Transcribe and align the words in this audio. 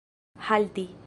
halti 0.39 0.87